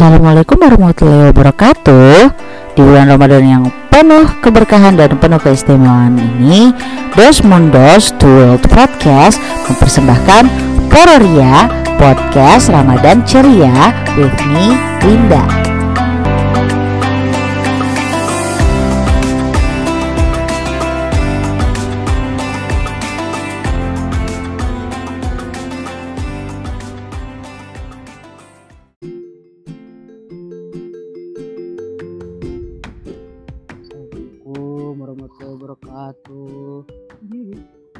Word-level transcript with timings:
Assalamualaikum 0.00 0.56
warahmatullahi 0.56 1.28
wabarakatuh. 1.28 2.32
Di 2.72 2.80
bulan 2.80 3.12
Ramadan 3.12 3.44
yang 3.44 3.64
penuh 3.92 4.32
keberkahan 4.40 4.96
dan 4.96 5.12
penuh 5.20 5.36
keistimewaan 5.36 6.16
ini 6.16 6.72
Dos 7.12 7.44
Mundos 7.44 8.08
to 8.16 8.24
World 8.24 8.64
Podcast 8.64 9.36
mempersembahkan 9.68 10.48
Pororia 10.88 11.68
Podcast 12.00 12.72
Ramadan 12.72 13.20
Ceria 13.28 13.92
with 14.16 14.32
me, 14.48 14.72
Linda 15.04 15.44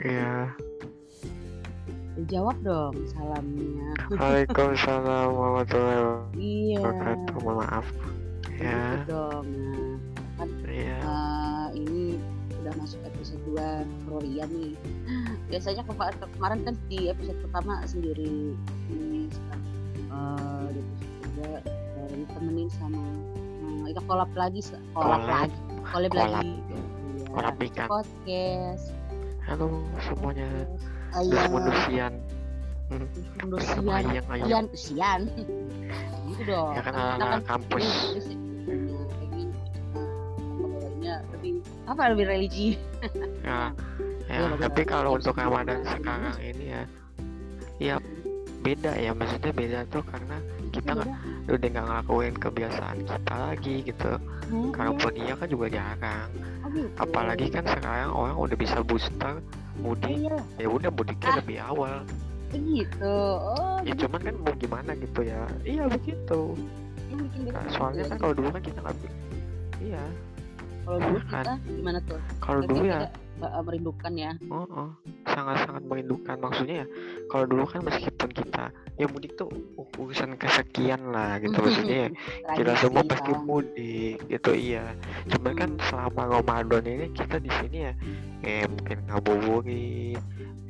Iya. 0.00 0.52
Jawab 2.26 2.56
dong 2.60 2.94
salamnya 3.06 3.96
Waalaikumsalam 4.10 5.28
warahmatullahi 5.30 6.00
Iya 6.34 6.78
wabarakatuh. 6.78 7.34
Mohon 7.38 7.56
maaf. 7.58 7.86
Ya. 8.50 8.80
Gitu 8.98 9.04
dong 9.08 9.46
Nah, 9.46 9.96
kan 10.36 10.48
Iya. 10.66 10.96
eh, 10.98 11.66
ini 11.76 12.02
udah 12.60 12.72
masuk 12.76 13.00
episode 13.02 13.40
2 13.46 13.60
Roria 14.06 14.44
nih 14.46 14.76
biasanya 15.48 15.80
kema- 15.82 16.12
kemarin 16.30 16.60
kan 16.62 16.74
di 16.86 17.08
episode 17.08 17.40
pertama 17.40 17.80
sendiri 17.84 18.52
ini 18.88 19.28
sekarang 19.28 19.64
eh, 20.06 20.66
di 20.70 20.80
episode 20.80 21.20
kedua 21.22 21.50
eh, 21.60 22.08
ditemenin 22.14 22.68
sama 22.70 23.00
eh, 23.80 23.92
kita 23.92 24.00
collab 24.02 24.28
lagi 24.34 24.60
Collab. 24.92 25.24
lagi 25.24 25.56
Collab. 25.88 26.12
lagi 26.12 26.52
Iya. 26.68 26.80
Collab 27.30 27.54
ikan. 27.62 27.86
podcast 27.86 28.84
Halo 29.46 29.66
semuanya. 30.04 30.48
ayam 31.12 31.30
Terus 31.30 31.44
mundusian. 31.50 32.12
Indosian 33.38 33.86
Ayang 33.86 34.26
ayang. 34.26 34.46
Sian 34.46 34.66
Sian 34.74 35.20
gitu 36.26 36.42
dong 36.42 36.74
Ya 36.74 36.82
kan 36.82 36.94
anak 37.22 37.42
kampus. 37.46 37.86
Iya, 37.86 38.18
iya, 38.26 39.02
iya, 40.98 41.14
lebih 41.30 41.62
apa 41.86 42.02
lebih 42.10 42.24
religi 42.26 42.68
Ya. 43.46 43.70
Iya, 44.26 44.46
Ya, 44.46 44.46
betul. 44.46 44.62
tapi 44.62 44.82
kalau 44.86 45.10
untuk 45.18 45.34
Ramadan 45.34 45.82
sekarang 45.82 46.34
ini 46.38 46.64
ya, 46.70 46.82
ya 47.82 47.96
beda 48.60 48.92
ya 48.94 49.10
maksudnya 49.16 49.52
beda 49.52 49.78
tuh 49.88 50.02
karena 50.04 50.36
kita 50.70 50.90
nggak 50.92 51.10
udah 51.50 51.68
nggak 51.72 51.84
ngelakuin 51.88 52.34
kebiasaan 52.36 52.98
kita 53.02 53.34
lagi 53.34 53.74
gitu. 53.82 54.12
Hmm, 54.50 54.70
kalaupun 54.70 55.12
iya 55.16 55.32
kan 55.34 55.48
juga 55.48 55.66
jarang. 55.72 56.28
Oh 56.60 56.68
gitu. 56.70 56.92
apalagi 57.00 57.46
kan 57.48 57.64
sekarang 57.64 58.12
orang 58.12 58.36
udah 58.36 58.56
bisa 58.56 58.78
booster 58.84 59.40
Oh, 59.80 59.96
mudik. 59.96 60.12
Iya. 60.12 60.36
Ya 60.60 60.68
udah 60.68 60.90
mudiknya 60.92 61.30
Ah. 61.32 61.36
lebih 61.40 61.56
awal. 61.64 61.96
Begitu 62.52 63.14
oh 63.40 63.78
ya 63.80 63.94
cuman 63.96 64.20
kan 64.20 64.34
mau 64.44 64.54
gimana 64.60 64.90
gitu 64.98 65.20
ya. 65.24 65.40
Iya 65.64 65.84
begitu. 65.88 66.40
Beda 67.10 67.50
Nah, 67.50 67.66
soalnya 67.72 68.04
kan 68.06 68.16
kalau 68.20 68.34
dulu 68.36 68.48
kan 68.52 68.62
kita 68.62 68.78
nggak 68.84 68.96
iya 69.80 70.04
kalau 70.90 71.06
dulu 71.06 71.18
kan. 71.30 71.44
kita 71.46 71.54
gimana 71.70 71.98
tuh 72.02 72.18
kalau 72.42 72.60
dulu 72.66 72.82
ya 72.82 72.98
tidak, 73.06 73.50
eh, 73.54 73.62
merindukan 73.62 74.12
ya 74.18 74.32
oh, 74.50 74.66
oh, 74.66 74.90
sangat-sangat 75.22 75.82
merindukan 75.86 76.36
maksudnya 76.42 76.76
ya 76.82 76.86
kalau 77.30 77.44
dulu 77.46 77.64
kan 77.70 77.80
meskipun 77.86 78.28
kita 78.34 78.64
ya 78.98 79.06
mudik 79.06 79.32
tuh 79.38 79.48
urusan 79.94 80.34
kesekian 80.34 81.00
lah 81.14 81.38
gitu 81.38 81.54
maksudnya 81.62 82.10
ya 82.10 82.10
kita 82.58 82.72
semua 82.82 83.02
pasti 83.06 83.30
Bang. 83.30 83.46
mudik 83.46 84.18
gitu 84.26 84.50
iya 84.50 84.84
cuman 85.30 85.52
kan 85.54 85.70
selama 85.86 86.22
Ramadan 86.42 86.82
ini 86.82 87.06
kita 87.14 87.38
di 87.38 87.50
sini 87.62 87.78
ya 87.86 87.92
eh 88.42 88.66
mungkin 88.66 88.98
ngabuburit 89.06 90.18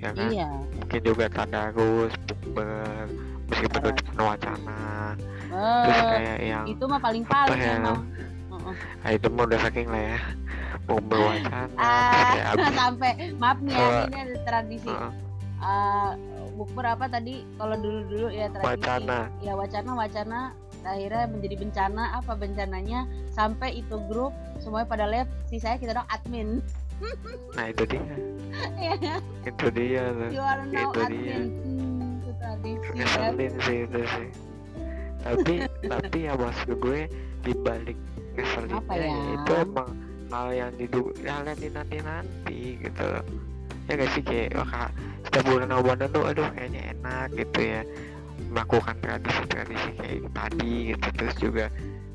ya 0.04 0.10
kan 0.12 0.28
iya 0.28 0.48
mungkin 0.76 1.00
juga 1.00 1.24
tadarus 1.32 2.12
bukber 2.28 3.08
meskipun 3.48 3.80
Tadarus. 3.80 4.04
penuh 4.04 4.26
wacana 4.28 4.80
terus 5.58 5.98
Eh, 5.98 6.10
kayak 6.14 6.38
yang 6.46 6.64
itu 6.70 6.84
mah 6.86 7.00
paling 7.02 7.24
paling 7.26 7.58
ya? 7.58 7.74
emang. 7.82 7.98
Nah, 8.62 9.10
itu 9.10 9.26
mah 9.28 9.44
udah 9.46 9.60
saking 9.60 9.88
lah 9.88 10.02
ya. 10.14 10.18
Bukber 10.86 11.18
wacana 11.28 11.60
terus 11.66 11.80
ah 11.80 12.30
kayak 12.30 12.46
abis. 12.54 12.72
sampai 12.74 13.12
maaf 13.36 13.58
nih 13.60 13.72
ya 13.72 13.86
ini 14.04 14.18
ada 14.18 14.36
tradisi. 14.44 14.88
Heeh. 14.88 15.12
eh 15.60 16.10
bukber 16.50 16.84
apa 16.86 17.04
tadi? 17.06 17.34
Kalau 17.54 17.76
dulu 17.76 18.00
dulu 18.08 18.26
ya 18.28 18.46
tradisi. 18.48 18.68
Wacana. 18.68 19.18
Ya 19.40 19.52
wacana 19.54 19.90
wacana. 19.94 20.40
Akhirnya 20.80 21.28
menjadi 21.28 21.56
bencana 21.60 22.02
apa 22.16 22.32
bencananya? 22.32 23.04
Sampai 23.28 23.78
itu 23.78 24.00
grup 24.08 24.32
semuanya 24.58 24.88
pada 24.88 25.04
left 25.04 25.28
si 25.46 25.60
saya 25.60 25.76
kita 25.76 25.92
dong 25.94 26.08
admin. 26.08 26.60
Nah 27.56 27.72
itu 27.72 27.82
dia. 27.88 28.04
Iya, 28.76 29.16
itu 29.42 29.66
dia 29.72 30.04
you 30.28 30.38
are 30.38 30.62
now 30.68 30.92
Itu 30.92 31.00
dia. 31.08 31.40
admin. 31.40 31.44
Hmm, 31.64 32.20
itu 32.20 32.30
tradisi 32.36 32.84
ya. 32.84 32.92
ngeselin 32.94 33.52
sih 33.58 33.78
itu 33.84 34.00
sih. 34.04 34.28
Tapi 35.20 35.54
tapi 35.84 36.18
ya 36.24 36.32
maksud 36.34 36.76
gue 36.76 37.00
dibalik 37.40 37.96
Apa 38.44 38.94
ya? 38.96 39.16
itu 39.36 39.52
emang 39.56 39.90
hal 40.30 40.48
yang 40.54 40.70
didu 40.78 41.10
hal 41.26 41.42
yang 41.42 41.58
dinanti 41.58 41.98
nanti 42.06 42.60
gitu 42.78 43.08
ya 43.90 43.92
gak 43.98 44.10
sih 44.14 44.22
kayak 44.22 44.54
wah 44.54 44.68
Kak, 44.70 44.90
setiap 45.26 45.44
bulan 45.50 45.68
Ramadan 45.74 46.08
tuh 46.14 46.22
aduh 46.30 46.46
kayaknya 46.54 46.94
enak 46.94 47.26
gitu 47.34 47.58
ya 47.58 47.80
melakukan 48.50 48.96
tradisi-tradisi 49.02 49.90
kayak 49.98 50.30
tadi 50.30 50.74
gitu 50.94 51.06
terus 51.18 51.34
juga 51.42 51.66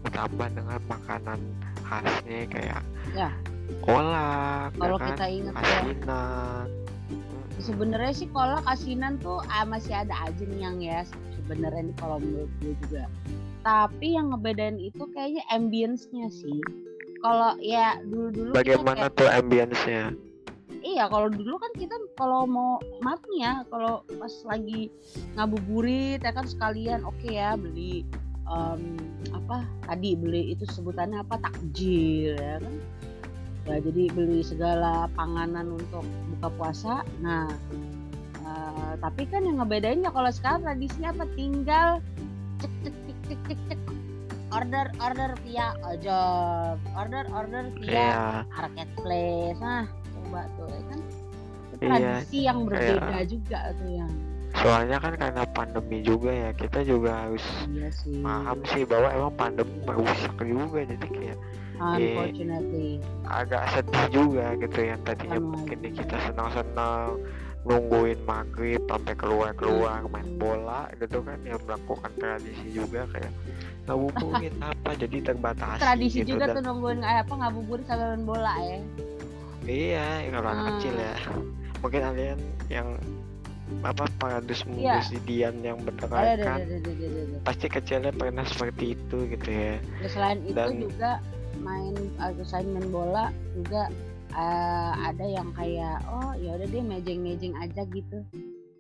ditambah 0.08 0.48
dengan 0.56 0.80
makanan 0.88 1.40
khasnya 1.84 2.40
kayak 2.50 2.82
Ya. 3.14 3.30
kolak 3.84 4.72
ya 4.74 4.80
kalau 4.80 4.98
kan? 4.98 5.08
kita 5.14 5.26
ingat 5.30 5.54
ya 5.54 5.62
asinan 5.84 6.66
sebenarnya 7.60 8.14
sih 8.14 8.28
kalau 8.32 8.58
asinan 8.68 9.14
tuh 9.20 9.40
ah, 9.52 9.66
masih 9.68 9.94
ada 9.96 10.16
aja 10.24 10.44
nih 10.44 10.60
yang 10.64 10.78
ya 10.80 11.02
sebenarnya 11.36 11.92
kalau 12.00 12.18
menurut 12.24 12.52
gue 12.64 12.74
juga 12.88 13.04
tapi 13.66 14.14
yang 14.14 14.30
ngebedain 14.30 14.78
itu 14.78 15.10
kayaknya 15.10 15.42
ambience-nya 15.50 16.30
sih. 16.30 16.62
Kalau 17.26 17.58
ya 17.58 17.98
dulu 18.06 18.30
dulu 18.30 18.52
bagaimana 18.54 19.10
tuh 19.10 19.26
ambience-nya? 19.26 20.14
Iya 20.86 21.10
kalau 21.10 21.34
dulu 21.34 21.58
kan 21.58 21.74
kita 21.74 21.98
kalau 22.14 22.46
mau 22.46 22.78
maaf 23.02 23.18
nih 23.34 23.42
ya 23.42 23.54
kalau 23.74 24.06
pas 24.22 24.30
lagi 24.46 24.94
ngabuburit 25.34 26.22
ya 26.22 26.30
kan 26.30 26.46
sekalian 26.46 27.02
oke 27.02 27.26
ya 27.26 27.58
beli 27.58 28.06
em, 28.46 29.02
apa 29.34 29.66
tadi 29.90 30.14
beli 30.14 30.54
itu 30.54 30.70
sebutannya 30.70 31.26
apa 31.26 31.42
takjil 31.42 32.38
ya 32.38 32.62
kan. 32.62 32.76
Ya 33.66 33.82
jadi 33.82 34.14
beli 34.14 34.46
segala 34.46 35.10
panganan 35.18 35.74
untuk 35.74 36.06
buka 36.38 36.54
puasa. 36.54 37.02
Nah 37.18 37.50
eh, 38.46 38.94
tapi 39.02 39.26
kan 39.26 39.42
yang 39.42 39.58
ngebedainnya 39.58 40.14
kalau 40.14 40.30
sekarang 40.30 40.62
tradisinya 40.62 41.18
apa? 41.18 41.26
Tinggal 41.34 41.90
cek 42.62 42.74
cek 42.86 43.05
cek 43.26 43.40
cek 43.42 43.60
cek 43.66 43.80
cek 43.80 43.80
order 44.54 44.88
order 45.02 45.32
via 45.44 45.68
ojol. 45.84 46.80
Order 46.96 47.26
order 47.34 47.64
via 47.76 47.92
Iya. 47.92 48.14
Marketplace. 48.48 49.60
Nah 49.60 49.84
coba 50.16 50.42
tuh 50.56 50.68
ya 50.70 50.82
kan? 50.88 51.00
Itu 51.02 51.76
Iya, 51.76 51.90
tradisi 51.92 52.38
yang 52.46 52.60
berbeda 52.64 53.20
juga 53.28 53.60
tuh 53.76 53.90
yang 53.92 54.12
soalnya 54.56 54.98
kan 55.04 55.14
karena 55.20 55.44
pandemi 55.52 56.00
juga 56.00 56.32
ya 56.32 56.50
kita 56.56 56.80
juga 56.82 57.28
harus 57.28 57.44
iya 57.68 57.92
sih. 57.92 58.24
paham 58.24 58.58
sih 58.72 58.88
bahwa 58.88 59.12
emang 59.12 59.34
pandemi 59.36 59.76
merusak 59.84 60.32
juga 60.40 60.80
jadi 60.88 61.08
kayak 61.12 61.38
unfortunately. 61.76 63.04
agak 63.28 63.64
sedih 63.76 64.06
juga 64.16 64.56
gitu 64.56 64.80
yang 64.80 65.00
tadinya 65.04 65.40
mungkin 65.44 65.78
kita 65.84 66.18
senang-senang 66.24 67.20
nungguin 67.66 68.20
maghrib 68.24 68.82
sampai 68.86 69.14
keluar-keluar 69.16 70.06
main 70.08 70.38
bola 70.38 70.86
gitu 70.96 71.20
kan 71.20 71.42
yang 71.42 71.58
melakukan 71.66 72.12
tradisi 72.16 72.68
juga 72.70 73.10
kayak 73.10 73.34
ngabuburit 73.86 74.54
apa 74.70 74.90
jadi 74.94 75.18
terbatasi 75.26 75.82
tradisi 75.82 76.18
gitu 76.22 76.38
juga 76.38 76.46
dan 76.48 76.56
tuh 76.56 76.64
nungguin 76.64 77.02
eh, 77.02 77.18
apa 77.20 77.34
ngabuburit 77.34 77.86
sambil 77.86 78.08
main 78.14 78.24
bola 78.24 78.54
ya 78.62 78.78
iya 79.66 80.08
kalau 80.30 80.48
anak 80.48 80.62
Hmm. 80.62 80.72
kecil 80.78 80.94
ya 80.94 81.16
mungkin 81.82 82.02
kalian 82.04 82.40
yang 82.70 82.88
apa 83.82 84.06
paradus 84.22 84.62
Iya. 84.62 85.02
mundus 85.02 85.10
Dian 85.26 85.56
yang 85.60 85.78
kan 86.38 86.62
ada. 86.62 87.42
pasti 87.42 87.66
kecilnya 87.66 88.14
pernah 88.14 88.46
seperti 88.46 88.94
itu 88.94 89.18
gitu 89.26 89.50
ya 89.50 89.82
Ya, 90.00 90.08
selain 90.08 90.38
itu 90.46 90.54
Dan- 90.54 90.78
juga 90.80 91.12
main 91.58 91.98
atau 92.22 92.46
selain 92.46 92.70
main 92.70 92.88
bola 92.94 93.26
juga 93.58 93.90
eh, 94.36 94.92
ada 95.02 95.26
yang 95.26 95.50
kayak 95.52 96.04
oh 96.06 96.36
ya 96.36 96.54
udah 96.54 96.68
deh 96.68 96.84
mejeng-mejeng 96.84 97.56
aja 97.56 97.82
gitu. 97.88 98.20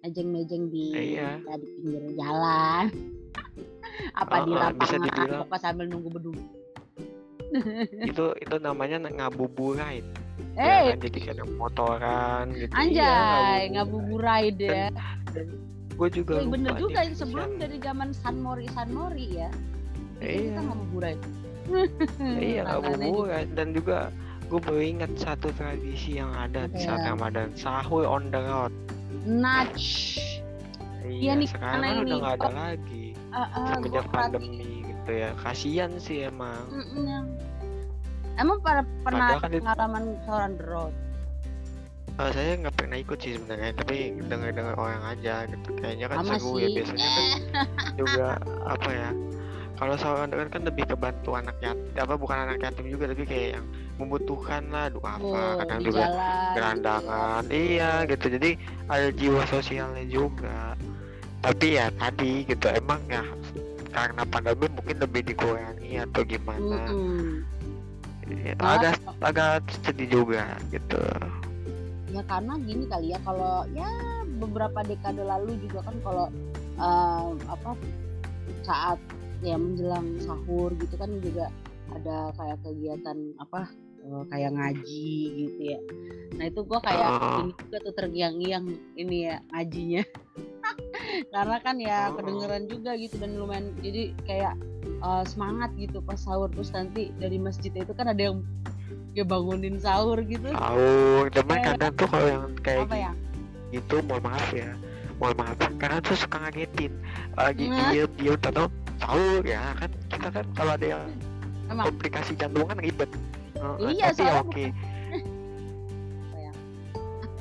Mejeng-mejeng 0.01 0.69
di 0.69 1.15
Iya. 1.15 1.39
ya, 1.39 1.55
di 1.55 1.67
pinggir 1.79 2.03
jalan. 2.13 2.85
Apa 4.21 4.43
di 4.43 4.51
oh, 4.51 4.59
bisa 4.75 4.95
lapangan 4.95 4.99
dibilang. 5.01 5.41
apa 5.41 5.55
sambil 5.57 5.85
nunggu 5.87 6.09
beduk. 6.11 6.37
Itu 8.11 8.35
itu 8.35 8.55
namanya 8.59 8.99
ngabuburit 9.07 10.03
eh 10.55 10.91
ya 10.91 10.91
kan 10.91 10.99
jadi 10.99 11.19
kayak 11.21 11.47
motoran 11.55 12.45
gitu. 12.51 12.71
Anjay 12.75 13.71
ngabuburit 13.71 14.55
ya. 14.59 14.91
Gue 15.95 16.09
juga 16.11 16.43
Wih, 16.43 16.51
bener 16.51 16.75
juga 16.75 16.99
nih, 16.99 17.07
itu 17.07 17.23
sebelum 17.23 17.55
yang- 17.55 17.59
dari 17.63 17.77
zaman 17.79 18.09
San 18.11 18.43
Mori 18.43 18.67
San 18.67 18.91
Mori 18.91 19.31
ya 19.31 19.47
Jadi 20.19 20.27
kita 20.43 20.51
Iya. 20.51 20.59
ngabuburit. 20.67 21.19
iya 22.35 22.63
dan 23.57 23.67
juga 23.71 24.11
gue 24.45 24.59
baru 24.59 24.79
ingat 24.79 25.11
satu 25.15 25.49
tradisi 25.51 26.15
yang 26.15 26.29
ada 26.31 26.65
di 26.65 26.79
saat 26.79 27.01
Iya. 27.01 27.09
Ramadan 27.11 27.49
sahur 27.53 28.05
on 28.05 28.29
the 28.29 28.39
road 28.39 28.73
Nudge. 29.21 30.17
iya, 31.03 31.33
nih, 31.33 31.47
sekarang 31.47 31.81
kan 31.81 31.93
ini, 31.95 32.01
udah 32.03 32.15
nggak 32.19 32.35
ada 32.35 32.45
oh, 32.45 32.53
lagi 32.55 33.05
semenjak 33.67 34.05
perhatiin. 34.05 34.13
pandemi 34.13 34.63
gitu 34.85 35.11
ya 35.11 35.29
kasihan 35.39 35.91
sih 35.97 36.17
emang 36.23 36.61
Mm-mm, 36.67 37.03
yang- 37.03 37.33
Emang 38.35 38.59
pada 38.59 38.83
pernah 38.99 39.39
kan 39.39 39.47
pengalaman 39.47 40.03
sahur 40.21 40.41
on 40.41 40.53
the 40.53 40.65
road? 40.65 40.93
Eh, 42.15 42.29
saya 42.31 42.51
nggak 42.57 42.75
pernah 42.75 42.97
ikut 42.97 43.17
sih 43.17 43.31
sebenarnya 43.33 43.71
tapi 43.73 43.95
dengar-dengar 44.21 44.75
orang 44.75 45.03
aja 45.05 45.35
gitu 45.45 45.69
kayaknya 45.73 46.05
kan 46.05 46.17
Sama 46.19 46.35
seru 46.35 46.51
sih. 46.53 46.61
ya 46.61 46.67
biasanya 46.73 47.07
kan 47.07 47.25
juga 47.99 48.27
apa 48.65 48.89
ya 48.89 49.09
kalau 49.75 49.95
sahur 49.95 50.19
on 50.19 50.29
the 50.29 50.37
road 50.37 50.49
kan 50.49 50.63
lebih 50.63 50.83
ke 50.83 50.95
bantu 50.95 51.31
anak 51.33 51.55
yatim 51.59 51.91
apa 51.93 52.13
bukan 52.13 52.37
anak 52.41 52.59
yatim 52.59 52.85
juga 52.85 53.07
tapi 53.07 53.23
kayak 53.23 53.49
yang 53.55 53.65
membutuhkan 53.95 54.67
lah 54.71 54.91
doa 54.91 55.17
apa? 55.17 55.23
Oh, 55.23 55.51
kadang 55.63 55.81
juga 55.83 56.05
gerandangan. 56.55 57.43
Iya 57.47 57.91
gitu. 58.09 58.25
Jadi 58.35 58.49
ada 58.91 59.09
jiwa 59.15 59.41
sosialnya 59.47 60.05
juga. 60.07 60.75
Tapi 61.43 61.79
ya 61.79 61.87
tadi 61.95 62.43
gitu. 62.47 62.67
Emang 62.71 63.01
ya 63.07 63.23
karena 63.95 64.23
pandemi 64.27 64.67
mungkin 64.67 64.97
lebih 64.99 65.21
dikurangi 65.31 66.03
atau 66.03 66.21
gimana? 66.27 66.91
Mm-mm. 66.91 67.47
Ya, 68.25 68.57
Malah 68.57 68.91
agak 68.91 68.95
agak 69.21 69.63
sedih 69.85 70.09
juga 70.09 70.57
gitu. 70.73 70.99
Ya 72.09 72.21
karena 72.25 72.57
gini 72.63 72.83
kali 72.89 73.13
ya 73.13 73.19
kalau 73.21 73.63
ya 73.71 73.87
beberapa 74.41 74.81
dekade 74.83 75.23
lalu 75.23 75.55
juga 75.61 75.85
kan 75.85 75.95
kalau 76.03 76.27
eh, 76.75 77.27
apa 77.47 77.71
saat 78.65 78.99
ya 79.45 79.55
menjelang 79.55 80.17
sahur 80.23 80.73
gitu 80.79 80.95
kan 80.97 81.11
juga 81.21 81.53
ada 81.93 82.33
kayak 82.33 82.57
kegiatan 82.65 83.17
apa 83.37 83.69
eh, 84.05 84.23
kayak 84.29 84.51
ngaji 84.53 85.09
gitu 85.35 85.61
ya. 85.67 85.79
Nah 86.35 86.45
itu 86.45 86.61
gua 86.61 86.79
kayak 86.79 87.09
Oh. 87.11 87.37
ini 87.41 87.51
juga 87.57 87.77
tuh 87.81 87.93
terngiang-ngiang 87.93 88.65
ini 88.95 89.17
ya 89.25 89.35
ngajinya. 89.49 90.03
Karena 91.33 91.57
kan 91.59 91.75
ya 91.77 91.99
Oh. 92.07 92.17
kedengeran 92.17 92.63
juga 92.65 92.91
gitu 92.95 93.15
dan 93.17 93.31
lumayan 93.35 93.73
jadi 93.79 94.13
kayak 94.23 94.53
eh, 94.85 95.23
semangat 95.25 95.73
gitu 95.75 95.99
pas 95.99 96.17
sahur. 96.17 96.49
Terus 96.49 96.69
nanti 96.71 97.09
dari 97.15 97.37
masjid 97.37 97.71
itu 97.71 97.91
kan 97.91 98.07
ada 98.07 98.21
yang 98.21 98.45
ya 99.11 99.23
bangunin 99.23 99.77
sahur 99.77 100.19
gitu. 100.21 100.49
Tahu 100.49 100.89
cuman 101.31 101.55
Kayak- 101.55 101.67
kadang 101.73 101.93
tuh 101.95 102.07
kalau 102.07 102.27
yang 102.27 102.45
kayak 102.61 102.83
apa 102.85 102.97
ya? 102.99 103.11
gitu 103.71 103.95
mohon 104.05 104.23
maaf 104.23 104.47
ya 104.51 104.69
mohon 105.17 105.35
maaf. 105.35 105.57
Karena 105.75 105.97
tuh 105.99 106.15
suka 106.15 106.37
ngagetin 106.39 106.93
lagi 107.33 107.65
Nah. 107.67 107.89
diem 107.89 108.11
diem 108.15 108.37
tahu 108.37 108.67
sahur 108.97 109.41
ya 109.41 109.73
kan. 109.73 109.89
Kita 110.11 110.27
kan 110.29 110.45
kalau 110.53 110.71
ada 110.75 110.85
yang 110.85 111.03
Emang. 111.65 111.85
komplikasi 111.89 112.31
jantung 112.35 112.67
kan 112.67 112.77
ribet 112.77 113.09
Heeh, 113.55 113.95
Iya, 113.95 114.11
tapi 114.11 114.21
ya 114.23 114.27
soalnya 114.27 114.43
oke. 114.43 114.65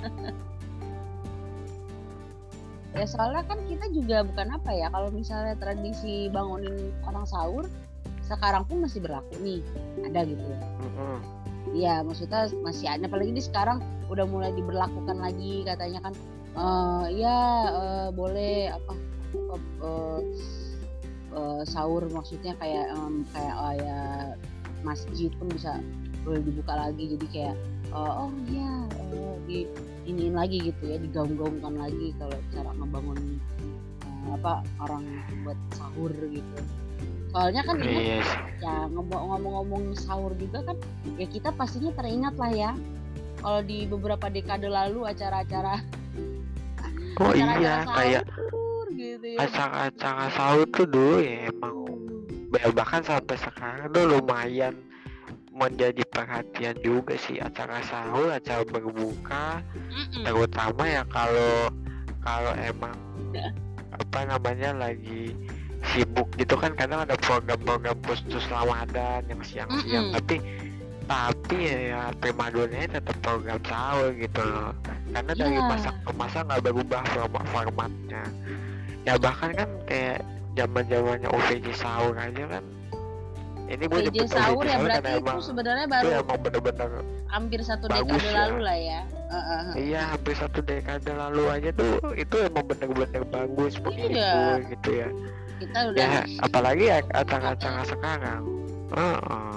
ya 2.94 3.04
soalnya 3.10 3.42
kan 3.50 3.58
kita 3.66 3.86
juga 3.90 4.22
bukan 4.22 4.54
apa 4.54 4.70
ya 4.70 4.86
kalau 4.94 5.10
misalnya 5.10 5.58
tradisi 5.58 6.30
bangunin 6.30 6.94
orang 7.02 7.26
sahur 7.26 7.66
sekarang 8.22 8.62
pun 8.70 8.86
masih 8.86 9.02
berlaku 9.02 9.34
nih 9.42 9.60
ada 10.06 10.22
gitu 10.22 10.40
ya. 10.40 10.60
Iya 11.74 11.94
maksudnya 12.06 12.46
masih 12.62 12.86
ada 12.86 13.10
apalagi 13.10 13.34
di 13.34 13.42
sekarang 13.42 13.82
udah 14.06 14.22
mulai 14.28 14.54
diberlakukan 14.54 15.18
lagi 15.18 15.66
katanya 15.66 16.00
kan 16.06 16.14
eh 16.54 17.04
ya 17.18 17.38
eh, 17.74 18.08
boleh 18.14 18.70
apa 18.70 18.92
eh, 19.82 20.20
eh, 21.34 21.62
sahur 21.66 22.06
maksudnya 22.14 22.54
kayak 22.62 22.94
em, 22.94 23.26
kayak 23.34 23.54
oh, 23.58 23.74
ya 23.74 23.98
masjid 24.86 25.34
pun 25.34 25.50
bisa 25.50 25.82
boleh 26.24 26.40
dibuka 26.40 26.72
lagi 26.74 27.02
jadi 27.14 27.26
kayak 27.30 27.56
eh, 27.86 28.12
oh 28.16 28.32
iya 28.48 28.70
eh, 28.90 29.34
di 29.44 29.58
iniin 30.04 30.34
lagi 30.34 30.58
gitu 30.62 30.82
ya 30.84 30.96
digaung-gaungkan 30.98 31.74
lagi 31.76 32.12
kalau 32.16 32.36
cara 32.48 32.70
ngebangun 32.74 33.18
eh, 34.02 34.34
apa 34.34 34.52
orang 34.80 35.04
buat 35.42 35.58
sahur 35.72 36.12
gitu 36.26 36.58
soalnya 37.28 37.62
kan 37.62 37.76
ingat 37.76 37.98
Iya 37.98 38.18
sih. 38.22 38.40
ya 38.62 38.74
ngomong- 38.88 39.24
ngomong-ngomong 39.26 39.84
sahur 39.98 40.32
juga 40.34 40.62
kan 40.64 40.76
ya 41.14 41.26
kita 41.26 41.50
pastinya 41.50 41.90
teringat 41.92 42.34
lah 42.34 42.48
ya 42.48 42.70
kalau 43.38 43.60
di 43.60 43.84
beberapa 43.84 44.26
dekade 44.28 44.66
lalu 44.66 45.04
acara-acara 45.04 45.82
Oh 47.14 47.30
acara-acara 47.30 47.60
iya, 47.60 47.74
kayak 47.86 48.22
sahur 48.26 48.86
gitu 48.90 49.26
ya 49.28 49.38
acara-acara 49.40 50.24
sahur 50.30 50.66
tuh 50.68 50.86
dulu 50.86 51.16
ya 51.18 51.36
emang 51.46 51.74
ya 52.54 52.66
bahkan 52.70 53.02
sampai 53.02 53.36
sekarang 53.36 53.86
tuh 53.90 54.04
lumayan 54.08 54.74
menjadi 55.54 56.02
perhatian 56.10 56.74
juga 56.82 57.14
sih 57.14 57.38
acara 57.38 57.78
sahur, 57.86 58.34
acara 58.34 58.66
berbuka, 58.66 59.62
Mm-mm. 59.94 60.26
terutama 60.26 60.82
ya 60.84 61.02
kalau 61.08 61.70
kalau 62.20 62.52
emang 62.58 62.96
Ya. 63.34 63.50
apa 63.94 64.26
namanya 64.26 64.70
lagi 64.74 65.34
sibuk 65.90 66.26
gitu 66.38 66.54
kan 66.54 66.70
kadang 66.74 67.02
ada 67.02 67.18
program-program 67.18 67.98
khusus 68.06 68.42
Ramadan 68.46 69.26
yang 69.26 69.42
siang-siang 69.42 70.10
Mm-mm. 70.10 70.16
tapi 70.18 70.36
tapi 71.04 71.56
ya, 71.68 71.76
ya 71.92 72.02
primadonanya 72.16 72.98
tetap 72.98 73.16
program 73.20 73.58
sahur 73.66 74.14
gitu 74.14 74.40
loh 74.42 74.70
karena 75.12 75.32
dari 75.34 75.58
Ya. 75.58 75.66
masa 75.66 75.90
ke 76.02 76.10
masa 76.14 76.38
nggak 76.46 76.62
berubah 76.62 77.02
format 77.10 77.44
formatnya 77.52 78.22
ya 79.04 79.14
bahkan 79.18 79.50
kan 79.52 79.68
kayak 79.90 80.22
zaman 80.54 80.84
zamannya 80.86 81.28
OVJ 81.28 81.66
sahur 81.74 82.14
aja 82.14 82.44
kan 82.48 82.64
ini 83.64 83.84
gue 83.88 84.00
PJ 84.12 84.18
sahur 84.28 84.64
ya 84.64 84.76
berarti 84.76 85.08
itu 85.08 85.20
emang 85.24 85.38
sebenarnya 85.40 85.84
itu 85.88 85.94
baru 85.96 86.08
emang 86.20 86.38
bener-bener 86.44 86.90
hampir 87.32 87.60
satu 87.64 87.84
dekade 87.88 88.28
ya. 88.28 88.32
lalu 88.44 88.58
lah 88.60 88.78
ya 88.78 89.00
Heeh. 89.32 89.62
iya 89.80 90.00
hampir 90.12 90.34
satu 90.36 90.60
dekade 90.60 91.10
lalu 91.10 91.42
aja 91.48 91.70
tuh 91.72 91.96
itu 92.14 92.36
emang 92.44 92.64
bener-bener 92.68 93.22
bagus 93.28 93.72
menghibur 93.80 94.20
Iya. 94.20 94.68
gitu 94.68 94.90
ya 94.92 95.08
kita 95.62 95.78
udah 95.90 96.02
ya 96.04 96.20
apalagi 96.44 96.84
ya 96.92 96.96
acara-acara 97.16 97.82
sekarang 97.88 98.42
Heeh. 98.92 99.54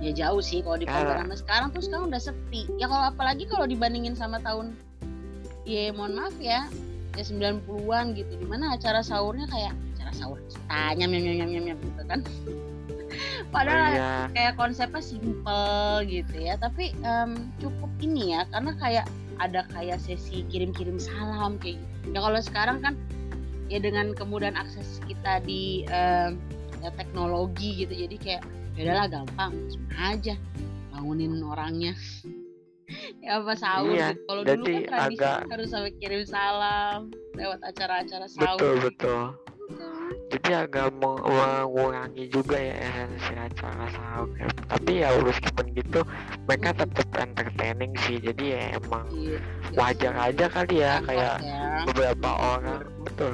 ya 0.00 0.10
jauh 0.24 0.40
sih 0.40 0.64
kalau 0.64 0.80
di 0.80 0.88
Ya. 0.88 1.20
sama 1.20 1.36
sekarang 1.36 1.68
tuh 1.70 1.82
sekarang 1.84 2.04
udah 2.08 2.20
sepi 2.22 2.62
ya 2.80 2.88
kalau 2.88 3.04
apalagi 3.12 3.44
kalau 3.44 3.68
dibandingin 3.68 4.16
sama 4.16 4.40
tahun 4.40 4.72
ya 5.68 5.92
mohon 5.92 6.16
maaf 6.16 6.34
ya 6.40 6.64
ya 7.12 7.22
90-an 7.26 8.16
gitu 8.16 8.32
di 8.38 8.46
mana 8.48 8.72
acara 8.78 9.04
sahurnya 9.04 9.44
kayak 9.50 9.74
acara 9.98 10.12
sahur 10.16 10.38
tanya 10.66 11.04
nyam 11.04 11.12
nyam 11.12 11.48
nyam 11.50 11.62
nyam 11.74 11.78
gitu 11.82 12.02
kan 12.08 12.20
padahal 13.54 13.92
iya 13.94 14.10
kayak 14.30 14.54
konsepnya 14.56 15.02
simple 15.02 15.64
gitu 16.06 16.34
ya 16.36 16.54
tapi 16.56 16.94
em, 17.00 17.50
cukup 17.58 17.90
ini 18.00 18.36
ya 18.38 18.46
karena 18.48 18.72
kayak 18.76 19.06
ada 19.40 19.64
kayak 19.72 19.98
sesi 19.98 20.44
kirim-kirim 20.48 21.00
salam 21.00 21.56
kayak 21.58 21.80
gitu. 21.80 22.12
ya 22.12 22.18
kalau 22.20 22.40
sekarang 22.40 22.78
kan 22.80 22.94
ya 23.70 23.78
dengan 23.78 24.12
kemudahan 24.12 24.54
akses 24.54 25.00
kita 25.04 25.40
di 25.42 25.88
em, 25.88 26.36
ya 26.80 26.88
teknologi 26.96 27.84
gitu 27.84 27.92
jadi 28.06 28.16
kayak 28.16 28.42
ya 28.76 28.80
udahlah 28.88 29.06
gampang 29.10 29.50
langsung 29.52 29.86
aja 29.98 30.34
bangunin 30.90 31.40
orangnya 31.42 31.92
ya 33.24 33.38
apa 33.38 33.54
sahur 33.54 33.94
Iya, 33.94 34.16
gitu. 34.16 34.20
kalau 34.26 34.42
dulu 34.42 34.64
kan 34.66 34.82
tradisi 34.88 35.22
agak- 35.22 35.46
harus 35.50 35.68
sampai 35.70 35.92
kirim 35.96 36.22
salam 36.26 36.98
lewat 37.36 37.60
acara-acara 37.62 38.26
sahur 38.26 38.58
betul 38.58 38.74
gitu. 38.74 38.86
betul. 38.86 39.22
Jadi 40.30 40.50
agak 40.64 40.94
meng- 40.94 41.22
mengurangi 41.22 42.24
juga 42.26 42.54
ya 42.54 42.74
esensi 42.80 43.34
acara 43.34 43.86
sahur 43.88 44.28
ya. 44.34 44.46
tapi 44.66 44.92
ya 44.98 45.08
meskipun 45.16 45.66
gitu 45.74 46.00
mereka 46.46 46.70
tetap 46.76 47.08
entertaining 47.16 47.92
sih 48.00 48.16
jadi 48.18 48.44
ya 48.46 48.62
emang 48.76 49.06
Iya, 49.10 49.38
wajar 49.74 50.14
aja 50.16 50.44
kali 50.48 50.74
ya 50.78 50.92
Angkat 50.96 51.06
kayak 51.08 51.36
ya. 51.40 51.62
beberapa 51.84 52.28
orang 52.30 52.80
betul 53.00 53.32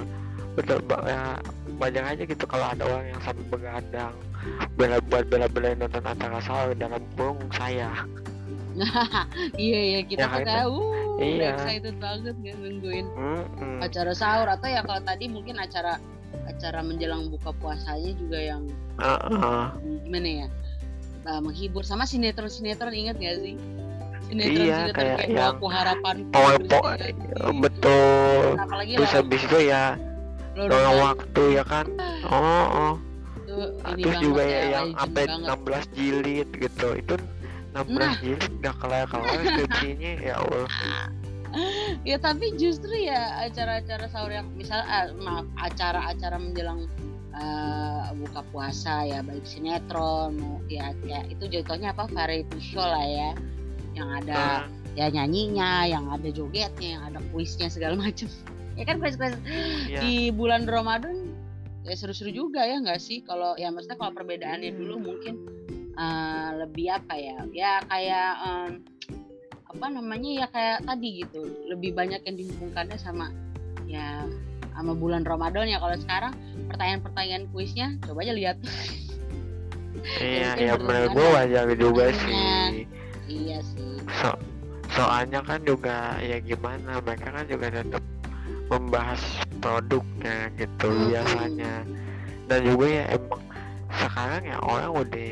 betul 0.53 0.79
ya, 1.05 1.37
wajar 1.77 2.05
aja 2.07 2.23
gitu 2.23 2.45
kalau 2.45 2.67
ada 2.67 2.85
orang 2.85 3.07
yang 3.07 3.21
sampai 3.21 3.45
begadang 3.47 4.15
bela 4.73 4.97
buat 5.03 5.25
bela-belain 5.27 5.77
nonton 5.77 6.01
acara 6.03 6.39
sahur 6.41 6.73
dalam 6.73 7.01
kurung 7.13 7.41
saya 7.51 7.93
iya 9.57 9.81
iya 9.91 10.01
kita 10.03 10.21
Ya, 10.23 10.29
kan? 10.45 10.69
uh 10.69 10.93
udah 11.17 11.25
Iya. 11.25 11.49
excited 11.57 11.97
banget 11.97 12.37
gitu 12.39 12.61
nungguin 12.61 13.07
Mm-mm. 13.11 13.81
acara 13.81 14.13
sahur 14.13 14.45
atau 14.47 14.69
ya 14.69 14.81
kalau 14.81 15.01
tadi 15.03 15.25
mungkin 15.27 15.57
acara 15.57 15.97
acara 16.47 16.81
menjelang 16.81 17.29
buka 17.29 17.51
puasanya 17.59 18.13
juga 18.17 18.39
yang 18.39 18.63
Heeh. 18.97 19.63
gimana 20.07 20.29
ya? 20.47 20.49
Uh, 21.27 21.41
menghibur 21.43 21.83
sama 21.83 22.07
sinetron 22.07 22.47
sinetron 22.47 22.95
ingat 22.95 23.19
gak 23.19 23.43
sih? 23.43 23.59
Sinetron 24.31 24.63
Iya, 24.63 24.79
sinetron 24.91 24.95
kayak 24.95 25.17
kayak 25.19 25.29
yang 25.35 25.51
aku 25.59 25.67
harapan 25.67 26.17
Power 26.31 26.57
po 26.67 26.79
betul. 27.61 28.45
Apalagi 28.59 28.93
terus 28.95 29.13
habis 29.15 29.41
itu 29.43 29.59
ya 29.67 29.85
Dance 30.57 30.97
waktu 31.05 31.43
ya 31.61 31.65
kan? 31.69 31.87
Oh, 32.33 32.65
oh. 32.73 32.95
tuh 33.45 33.77
ini 33.93 34.03
terus 34.09 34.19
juga 34.25 34.43
ya, 34.43 34.57
ya 34.57 34.63
yang 34.81 34.87
sampai 34.97 35.25
banget. 35.29 35.85
16 35.93 35.97
jilid 35.97 36.49
gitu. 36.57 36.89
Itu 36.97 37.15
16 37.77 37.93
Nah. 37.93 38.13
jilid 38.25 38.53
gak 38.65 38.77
kelar-kelar 38.81 39.41
skripsinya 39.53 40.13
ya 40.25 40.35
Allah 40.41 40.65
ya 42.05 42.17
tapi 42.19 42.55
justru 42.55 42.93
ya 42.93 43.43
acara-acara 43.45 44.07
sahur 44.09 44.31
yang 44.31 44.47
misal 44.55 44.81
ah, 44.83 45.11
maaf 45.17 45.47
acara-acara 45.59 46.37
menjelang 46.39 46.87
eh, 47.37 48.03
buka 48.17 48.41
puasa 48.51 49.05
ya 49.05 49.21
baik 49.21 49.45
sinetron 49.45 50.41
ya 50.73 50.97
kayak 51.05 51.29
itu 51.31 51.45
jatuhnya 51.51 51.93
apa 51.93 52.09
variety 52.09 52.59
show 52.61 52.81
lah 52.83 53.05
ya. 53.05 53.31
Yang 53.97 54.09
ada 54.25 54.37
Nah, 54.37 54.61
ya 54.97 55.07
nyanyinya 55.13 55.85
yang 55.89 56.09
ada 56.09 56.29
jogetnya 56.33 57.01
yang 57.01 57.03
ada 57.09 57.21
kuisnya 57.33 57.69
segala 57.69 57.97
macam. 58.05 58.29
Ya 58.77 58.85
kan 58.85 59.01
kuis-kuis 59.01 59.37
iya. 59.89 60.01
di 60.05 60.29
bulan 60.33 60.69
Ramadan 60.69 61.33
ya 61.87 61.95
seru-seru 61.97 62.29
juga 62.33 62.61
ya 62.65 62.77
nggak 62.81 63.01
sih? 63.01 63.25
Kalau 63.25 63.57
ya 63.57 63.73
maksudnya 63.73 63.97
kalau 63.97 64.13
perbedaannya 64.13 64.73
Hmm. 64.73 64.81
dulu 64.81 64.95
mungkin 65.13 65.35
eh, 65.97 66.49
lebih 66.61 66.93
apa 66.93 67.15
ya? 67.17 67.37
Ya 67.53 67.73
kayak 67.89 68.31
em, 68.45 68.71
apa 69.77 69.93
namanya 69.93 70.31
ya 70.33 70.47
kayak 70.49 70.79
tadi 70.89 71.09
gitu 71.21 71.41
lebih 71.69 71.93
banyak 71.93 72.25
yang 72.25 72.37
dihubungkannya 72.37 72.97
sama 72.97 73.29
ya 73.85 74.25
sama 74.73 74.93
bulan 74.93 75.21
Ramadan 75.23 75.69
ya 75.69 75.77
kalau 75.77 75.97
sekarang 75.97 76.33
pertanyaan-pertanyaan 76.69 77.45
kuisnya 77.53 77.93
coba 78.01 78.25
aja 78.25 78.33
lihat 78.33 78.57
Iya, 80.21 80.55
ya 80.61 80.73
menurut 80.77 81.13
gue 81.13 81.29
wajar 81.33 81.67
juga 81.75 82.05
Iya. 82.09 82.21
sih. 82.21 82.85
iya 83.27 83.59
sih 83.65 83.97
So, 84.23 84.31
soalnya 84.93 85.41
kan 85.43 85.61
juga 85.61 86.21
ya 86.21 86.39
gimana 86.39 87.01
mereka 87.01 87.33
kan 87.33 87.45
juga 87.45 87.73
tetap 87.73 88.05
membahas 88.69 89.21
produknya 89.59 90.53
gitu 90.55 90.89
Mm-mm. 90.89 91.11
biasanya 91.11 91.75
dan 92.47 92.61
juga 92.63 92.87
ya 92.87 93.05
emang 93.13 93.43
sekarang 93.91 94.43
ya 94.47 94.57
orang 94.63 94.93
udah 94.95 95.31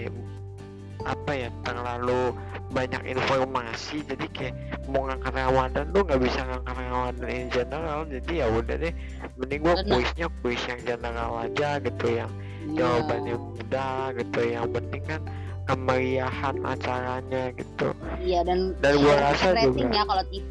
apa 1.04 1.30
ya 1.36 1.48
terlalu 1.62 2.32
banyak 2.74 3.02
informasi 3.08 4.02
jadi 4.02 4.26
kayak 4.28 4.54
mau 4.84 5.06
ngangkat 5.06 5.30
Ramadan 5.32 5.86
tuh 5.88 6.02
nggak 6.02 6.20
bisa 6.20 6.40
ngangkat 6.42 6.74
Ramadan 6.76 7.30
in 7.30 7.48
general 7.48 8.00
jadi 8.04 8.32
ya 8.34 8.46
udah 8.50 8.76
deh. 8.76 8.94
Mending 9.34 9.60
gua 9.62 9.74
kuisnya 9.80 10.26
kuis 10.40 10.60
yang 10.66 10.80
general 10.82 11.32
aja 11.38 11.78
gitu 11.78 12.06
yang 12.10 12.30
Iya. 12.64 12.74
jawabannya 12.76 13.36
mudah 13.36 13.96
gitu 14.14 14.40
yang 14.42 14.66
penting 14.68 15.02
kan 15.04 15.20
kemeriahan 15.64 16.56
acaranya 16.60 17.42
gitu. 17.52 17.88
Iya 18.18 18.40
dan 18.42 18.72
Dan 18.78 18.94
gua 18.98 19.14
ya, 19.14 19.24
rasa 19.24 19.46
juga- 19.58 19.90
ya 19.90 20.02
kalau 20.02 20.24
TV 20.26 20.50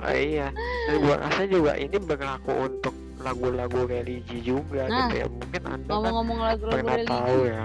Ah, 0.00 0.16
iya. 0.16 0.48
Dan 0.86 0.96
gua 1.00 1.16
rasa 1.20 1.42
juga 1.44 1.72
ini 1.76 1.96
berlaku 1.96 2.52
untuk 2.58 2.94
lagu-lagu 3.20 3.84
religi 3.84 4.40
juga 4.40 4.88
Nah, 4.88 5.06
gitu 5.06 5.14
ya. 5.14 5.26
Mungkin 5.28 5.62
anda 5.62 5.84
kan 5.84 5.92
ngomong-ngomong 5.92 6.38
lagu-lagu 6.40 6.76
pernah 6.80 6.96
religi. 6.96 7.12
tahu 7.12 7.38
ya 7.44 7.64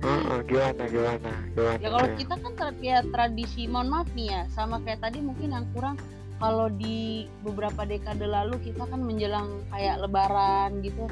Heeh, 0.00 0.38
gimana 0.48 0.82
gimana 0.88 1.32
gimana 1.52 1.76
ya 1.76 1.88
kalau 1.92 2.08
tuh? 2.08 2.16
kita 2.16 2.34
kan 2.40 2.52
ter- 2.56 2.78
kayak 2.80 3.04
tradisi 3.12 3.62
mohon 3.68 3.88
maaf 3.92 4.08
nih 4.16 4.28
ya 4.32 4.42
sama 4.56 4.80
kayak 4.80 5.04
tadi 5.04 5.20
mungkin 5.20 5.52
yang 5.52 5.68
kurang 5.76 6.00
kalau 6.40 6.72
di 6.72 7.28
beberapa 7.44 7.84
dekade 7.84 8.24
lalu 8.24 8.56
kita 8.64 8.88
kan 8.88 9.04
menjelang 9.04 9.60
kayak 9.68 10.00
lebaran 10.00 10.80
gitu 10.80 11.04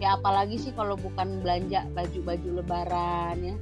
ya 0.00 0.16
apalagi 0.16 0.56
sih 0.56 0.72
kalau 0.72 0.96
bukan 0.96 1.44
belanja 1.44 1.84
baju-baju 1.92 2.64
lebaran 2.64 3.36
ya 3.44 3.54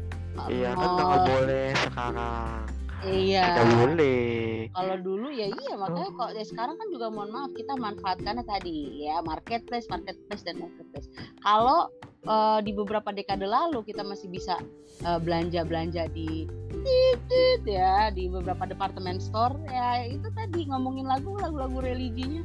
iya 0.47 0.71
kan 0.79 0.89
nggak 0.95 1.23
boleh 1.27 1.69
sekarang 1.75 2.78
iya. 3.07 3.63
Boleh 3.63 4.49
kalau 4.79 4.97
dulu 5.01 5.29
ya 5.33 5.49
iya 5.49 5.75
makanya 5.75 6.11
kok 6.15 6.31
ya 6.37 6.45
sekarang 6.45 6.77
kan 6.77 6.89
juga 6.93 7.11
mohon 7.11 7.31
maaf 7.33 7.51
kita 7.57 7.75
manfaatkannya 7.75 8.45
tadi 8.45 9.09
ya 9.09 9.19
marketplace 9.25 9.89
marketplace 9.91 10.45
dan 10.45 10.61
marketplace. 10.61 11.09
Kalau 11.43 11.91
eh, 12.29 12.59
di 12.63 12.73
beberapa 12.77 13.11
dekade 13.11 13.49
lalu 13.49 13.83
kita 13.83 14.05
masih 14.07 14.29
bisa 14.31 14.61
belanja 14.99 15.63
belanja 15.63 16.11
di 16.11 16.51
tit, 16.83 17.19
tit, 17.31 17.63
ya 17.63 18.11
di 18.11 18.27
beberapa 18.27 18.67
departemen 18.67 19.23
store 19.23 19.55
ya 19.71 20.11
itu 20.11 20.27
tadi 20.35 20.67
ngomongin 20.67 21.07
lagu 21.07 21.39
lagu 21.39 21.59
lagu 21.59 21.79
religinya. 21.83 22.43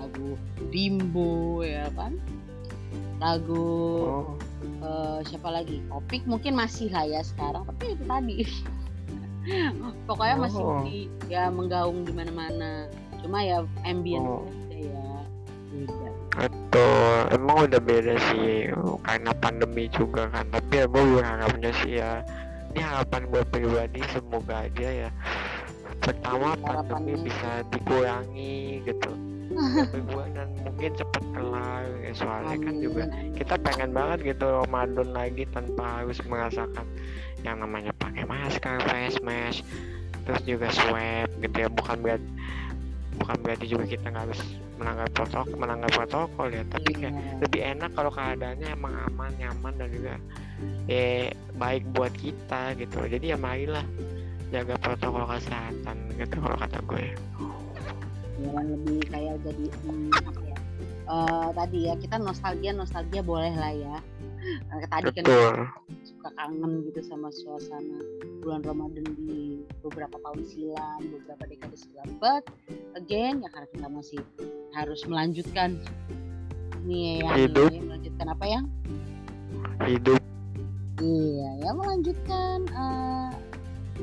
Lagu 0.00 0.36
bimbo 0.68 1.64
ya 1.64 1.88
kan? 1.96 2.20
Lagu 3.20 3.66
oh. 4.04 4.36
eh, 4.62 5.20
siapa 5.26 5.48
lagi? 5.48 5.80
Opik 5.88 6.28
mungkin 6.28 6.56
masih 6.56 6.92
lah 6.92 7.08
ya 7.08 7.20
sekarang 7.24 7.64
tapi 7.64 7.96
itu 7.96 8.04
tadi 8.04 8.36
pokoknya 10.08 10.36
masih 10.40 10.62
Oh. 10.64 10.82
di, 10.84 11.08
ya 11.28 11.48
menggaung 11.52 12.04
di 12.04 12.12
mana-mana. 12.12 12.88
Cuma 13.20 13.40
ya 13.40 13.64
ambience 13.84 14.24
Oh. 14.26 14.44
aja 14.44 14.76
ya. 14.78 15.08
Beda. 15.74 16.08
Betul. 16.34 17.16
Emang 17.30 17.56
udah 17.66 17.80
beda 17.80 18.14
sih 18.32 18.68
karena 19.04 19.30
pandemi 19.38 19.84
juga 19.92 20.26
kan. 20.32 20.44
Tapi 20.50 20.72
ya 20.82 20.86
gue 20.88 21.02
berharapnya 21.02 21.70
sih 21.82 21.92
ya 22.02 22.20
ini 22.74 22.82
harapan 22.82 23.22
gue 23.30 23.42
pribadi 23.54 24.00
semoga 24.10 24.66
aja 24.66 25.06
ya 25.06 25.10
pertama 26.02 26.58
pandemi 26.58 27.30
bisa 27.30 27.62
dikurangi 27.70 28.82
gitu. 28.82 29.10
Dan 30.34 30.48
mungkin 30.66 30.90
cepet 30.98 31.24
kelar 31.30 31.86
ya 32.02 32.12
soalnya 32.18 32.56
kan 32.58 32.74
juga 32.82 33.06
Amin. 33.06 33.30
kita 33.38 33.54
pengen 33.62 33.90
banget 33.94 34.34
gitu 34.34 34.46
Ramadan 34.50 35.14
lagi 35.14 35.46
tanpa 35.54 36.02
harus 36.02 36.18
merasakan 36.26 36.86
yang 37.46 37.62
namanya 37.62 37.93
pakai 38.24 38.48
masker, 38.48 38.76
face 38.88 39.18
mask, 39.20 39.60
terus 40.24 40.42
juga 40.48 40.68
swab 40.72 41.28
gitu 41.44 41.56
ya. 41.60 41.68
Bukan 41.68 41.96
berarti 42.00 42.28
bukan 43.14 43.36
berarti 43.46 43.66
juga 43.70 43.84
kita 43.86 44.10
nggak 44.10 44.24
harus 44.26 44.40
melanggar 44.74 45.08
protokol 45.14 45.54
melanggar 45.60 45.90
protokol 45.92 46.48
ya. 46.50 46.64
Tapi 46.72 46.90
kayak 46.96 47.14
Iya. 47.14 47.36
lebih 47.44 47.60
enak 47.76 47.90
kalau 47.94 48.10
keadaannya 48.10 48.68
emang 48.72 48.94
aman 49.12 49.30
nyaman 49.38 49.72
dan 49.76 49.88
juga 49.92 50.14
eh 50.88 51.30
baik 51.54 51.84
buat 51.92 52.12
kita 52.16 52.74
gitu. 52.80 52.98
Jadi 53.06 53.24
ya 53.30 53.38
marilah 53.38 53.84
jaga 54.50 54.74
protokol 54.80 55.28
kesehatan 55.28 55.96
gitu 56.16 56.36
kalau 56.40 56.56
kata 56.56 56.78
gue. 56.88 57.04
Yang 58.40 58.66
lebih 58.72 58.98
kayak 59.12 59.36
jadi 59.46 59.64
hmm, 59.84 60.10
apa 60.10 60.40
ya 60.42 60.56
eh, 61.04 61.48
tadi 61.54 61.78
ya 61.86 61.94
kita 62.00 62.16
nostalgia 62.18 62.72
nostalgia 62.72 63.22
boleh 63.22 63.52
lah 63.54 63.72
ya. 63.76 63.96
Eh, 64.44 64.88
tadi 64.88 65.08
kan 65.12 65.22
betul 65.24 65.83
kangen 66.34 66.84
gitu 66.90 67.00
sama 67.06 67.30
suasana 67.30 68.02
bulan 68.42 68.62
Ramadan 68.66 69.06
di 69.16 69.62
beberapa 69.80 70.18
tahun 70.20 70.42
silam, 70.44 71.00
beberapa 71.08 71.44
dekade 71.48 71.78
silam. 71.78 72.08
But 72.18 72.46
again 72.98 73.42
ya 73.42 73.48
karena 73.54 73.68
kita 73.70 73.88
masih 73.88 74.20
harus 74.74 75.00
melanjutkan 75.06 75.78
nih 76.84 77.24
ya 77.24 77.32
Hidup. 77.48 77.70
melanjutkan 77.72 78.26
apa 78.28 78.44
ya? 78.44 78.60
hidup 79.84 80.20
Iya 81.02 81.50
ya 81.66 81.70
melanjutkan 81.74 82.58
eh, 82.70 83.30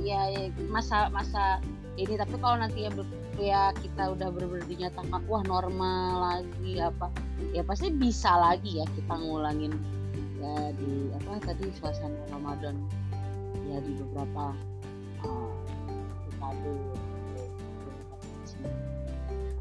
ya 0.04 0.22
ya, 0.28 0.44
masa 0.68 1.08
masa 1.10 1.64
ini 1.96 2.20
tapi 2.20 2.36
kalau 2.38 2.60
nanti 2.60 2.86
ya, 2.86 2.92
ya 3.40 3.62
kita 3.80 4.12
udah 4.12 4.28
benar-benar 4.28 4.68
dinyatakan 4.68 5.24
wah 5.26 5.44
normal 5.48 6.12
lagi 6.20 6.84
apa 6.84 7.08
ya 7.56 7.64
pasti 7.64 7.90
bisa 7.96 8.28
lagi 8.36 8.84
ya 8.84 8.86
kita 8.92 9.14
ngulangin 9.18 9.72
ya 10.42 10.74
di 10.76 10.92
apa 11.14 11.38
tadi 11.46 11.70
suasana 11.78 12.18
Ramadan 12.34 12.76
ya 13.70 13.78
di 13.86 13.94
beberapa 14.02 14.58
uh, 15.24 15.50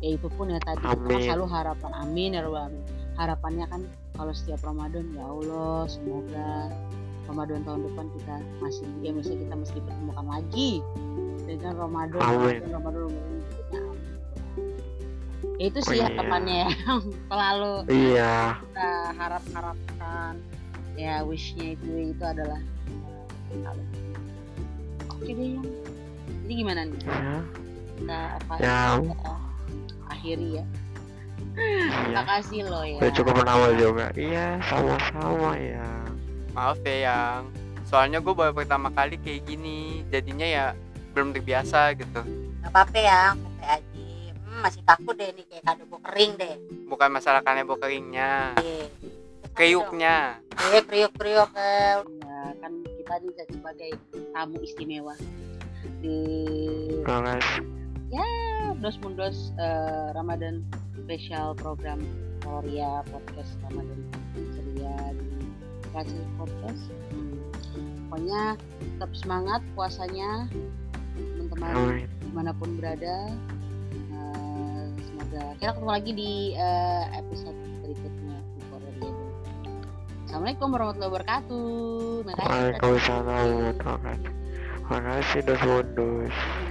ya 0.01 0.17
itu 0.17 0.29
pun 0.33 0.49
ya 0.49 0.61
tadi 0.65 0.81
Amin. 0.89 1.21
selalu 1.29 1.47
harapan 1.53 1.93
amin 2.01 2.31
ya 2.33 2.41
Rabbal 2.43 2.73
alamin 2.73 2.83
harapannya 3.21 3.65
kan 3.69 3.81
kalau 4.17 4.33
setiap 4.33 4.61
Ramadan 4.65 5.05
ya 5.13 5.25
Allah 5.29 5.85
semoga 5.87 6.73
Ramadan 7.29 7.61
tahun 7.69 7.81
depan 7.93 8.07
kita 8.17 8.35
masih 8.65 8.87
ya 9.05 9.11
misalnya 9.13 9.45
kita 9.45 9.55
masih 9.61 9.75
dipertemukan 9.77 10.27
lagi 10.27 10.71
dengan 11.45 11.73
Ramadan 11.77 12.21
Amin. 12.25 12.33
Ramadan 12.33 12.73
Ramadan, 12.73 13.01
Ramadan 13.05 13.29
berikutnya. 13.37 13.81
ya 15.61 15.65
itu 15.69 15.79
sih 15.85 15.93
Oh, 15.93 15.95
iya. 16.01 16.07
harapannya 16.09 16.57
ya 16.57 16.71
selalu 17.29 17.73
iya 17.93 18.35
kita 18.65 18.89
harap-harapkan 19.21 20.33
ya 20.95 21.23
wishnya 21.23 21.75
itu 21.75 22.13
itu 22.13 22.25
adalah 22.25 22.61
eh, 23.51 23.75
oke 25.07 25.27
deh. 25.27 25.57
Yang 25.57 25.67
jadi 26.45 26.53
gimana 26.55 26.81
nih? 26.87 26.99
Ya. 27.05 27.37
Kita 27.97 28.19
apa 28.39 28.53
Ya. 28.59 28.79
kita 28.99 29.33
akhiri 30.09 30.49
ya. 30.59 30.65
Iya. 31.51 32.15
Makasih 32.15 32.61
loh 32.65 32.85
ya. 32.85 32.99
Udah 32.99 33.13
cukup 33.13 33.35
lama 33.43 33.69
juga. 33.75 34.07
Iya 34.15 34.59
sama-sama 34.65 35.55
ya. 35.57 35.89
Maaf 36.53 36.79
ya 36.83 36.97
yang. 37.07 37.43
Soalnya 37.85 38.23
gue 38.23 38.31
baru 38.31 38.55
pertama 38.55 38.87
kali 38.89 39.19
kayak 39.19 39.45
gini 39.45 40.07
jadinya 40.09 40.47
ya 40.47 40.65
belum 41.11 41.35
terbiasa 41.35 41.91
gitu. 41.99 42.23
Gak 42.63 42.71
apa-apa 42.71 42.99
ya, 42.99 43.21
santai 43.35 43.67
aja. 43.67 44.07
Hmm, 44.41 44.59
masih 44.63 44.83
kaku 44.85 45.11
deh 45.13 45.31
nih 45.33 45.45
kayak 45.47 45.63
kado 45.65 45.83
bau 45.87 45.99
kering 46.01 46.33
deh. 46.37 46.55
bukan 46.87 47.07
masalah 47.09 47.39
kanebo 47.41 47.79
keringnya 47.79 48.55
Iya. 48.59 48.87
Kriuknya 49.55 50.39
Eh, 50.71 50.83
kriuk 50.85 51.13
kriuk 51.17 51.51
eh. 51.57 52.01
ya 52.05 52.41
kan 52.61 52.73
kita 52.85 53.15
juga 53.25 53.43
sebagai 53.51 53.91
tamu 54.33 54.57
istimewa 54.63 55.15
di 56.01 56.19
banget 57.05 57.43
dos 58.81 58.97
mundos 59.05 59.53
eh, 59.61 60.09
Ramadan 60.17 60.65
special 61.05 61.53
program 61.53 62.01
Korea 62.41 63.05
podcast 63.13 63.53
Ramadan 63.69 64.01
ceria 64.57 65.13
di 65.13 65.29
Racing 65.93 66.29
Podcast 66.41 66.85
Hmm. 67.71 68.07
pokoknya 68.09 68.59
tetap 68.83 69.11
semangat 69.15 69.61
puasanya 69.77 70.49
teman-teman 71.15 72.03
di 72.07 72.31
mana 72.35 72.51
pun 72.57 72.75
berada 72.81 73.31
Eh, 74.11 74.85
semoga 75.07 75.43
kita 75.59 75.71
ketemu 75.75 75.91
lagi 75.91 76.11
di 76.15 76.33
eh, 76.55 77.05
episode 77.15 77.59
Assalamualaikum 80.41 80.73
warahmatullahi 80.73 81.13
wabarakatuh. 81.13 81.65
Waalaikumsalam 82.33 83.25
warahmatullahi 83.29 83.93
wabarakatuh. 83.93 84.33
Makasih 84.89 85.41
dos. 85.45 86.33
Hmm. 86.33 86.70